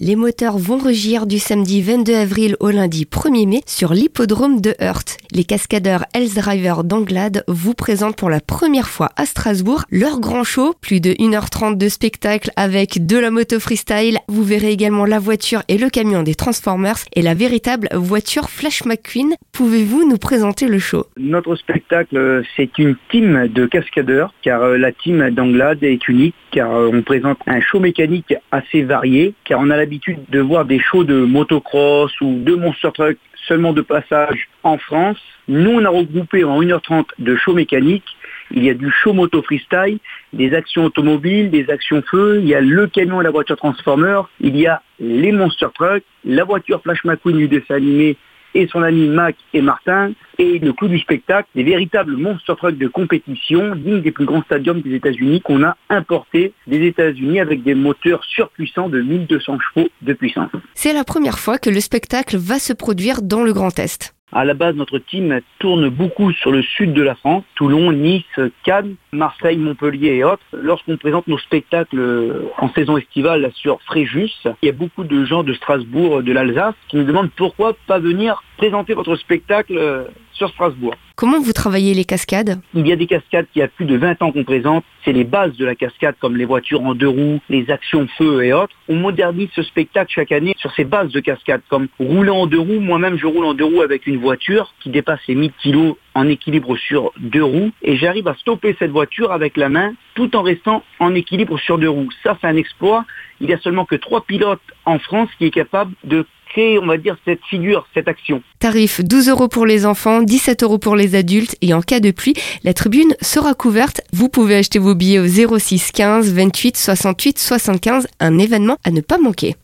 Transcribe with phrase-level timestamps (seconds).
[0.00, 4.72] Les moteurs vont rugir du samedi 22 avril au lundi 1er mai sur l'hippodrome de
[4.80, 5.16] Heurt.
[5.32, 10.72] Les cascadeurs Driver d'Anglade vous présentent pour la première fois à Strasbourg leur grand show,
[10.80, 14.18] plus de 1h30 de spectacle avec de la moto freestyle.
[14.28, 18.84] Vous verrez également la voiture et le camion des Transformers et la véritable voiture Flash
[18.84, 19.34] McQueen.
[19.50, 21.06] Pouvez-vous nous présenter le show?
[21.16, 26.74] Notre spectacle, c'est une team de cascadeurs car euh, la team d'Anglade est unique car
[26.74, 30.80] euh, on présente un show mécanique assez varié car on a la de voir des
[30.80, 35.18] shows de motocross ou de monster truck seulement de passage en France.
[35.46, 38.16] Nous, on a regroupé en 1h30 de shows mécaniques.
[38.50, 40.00] Il y a du show moto freestyle,
[40.32, 44.22] des actions automobiles, des actions feu, il y a le camion et la voiture transformer,
[44.40, 48.16] il y a les monster trucks, la voiture Flash McQueen du dessin animé
[48.54, 52.78] et son ami Mac et Martin, et le clou du spectacle, des véritables monster trucks
[52.78, 57.62] de compétition dignes des plus grands stadiums des États-Unis qu'on a importés des États-Unis avec
[57.62, 60.50] des moteurs surpuissants de 1200 chevaux de puissance.
[60.74, 64.14] C'est la première fois que le spectacle va se produire dans le Grand Est.
[64.32, 68.24] À la base, notre team tourne beaucoup sur le sud de la France, Toulon, Nice,
[68.62, 70.42] Cannes, Marseille, Montpellier et autres.
[70.52, 74.30] Lorsqu'on présente nos spectacles en saison estivale sur Fréjus,
[74.62, 77.98] il y a beaucoup de gens de Strasbourg, de l'Alsace, qui nous demandent pourquoi pas
[77.98, 80.06] venir présenter votre spectacle
[80.38, 80.94] sur Strasbourg.
[81.16, 82.60] Comment vous travaillez les cascades?
[82.74, 84.84] Il y a des cascades qui a plus de 20 ans qu'on présente.
[85.04, 88.44] C'est les bases de la cascade comme les voitures en deux roues, les actions feu
[88.44, 88.74] et autres.
[88.88, 92.60] On modernise ce spectacle chaque année sur ces bases de cascade comme rouler en deux
[92.60, 92.78] roues.
[92.80, 96.28] Moi-même, je roule en deux roues avec une voiture qui dépasse les 1000 kg en
[96.28, 100.42] équilibre sur deux roues et j'arrive à stopper cette voiture avec la main tout en
[100.42, 102.10] restant en équilibre sur deux roues.
[102.22, 103.04] Ça, c'est un exploit.
[103.40, 106.86] Il y a seulement que trois pilotes en France qui est capable de créer, on
[106.86, 108.42] va dire, cette figure, cette action.
[108.58, 112.10] Tarif 12 euros pour les enfants, 17 euros pour les adultes et en cas de
[112.10, 114.00] pluie, la tribune sera couverte.
[114.12, 119.00] Vous pouvez acheter vos billets au 06 15 28 68 75, un événement à ne
[119.00, 119.56] pas manquer.